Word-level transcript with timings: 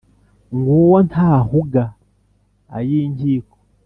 ng’uwo 0.57 0.97
ntahuga 1.09 1.83
ay’inkiko 2.77 3.57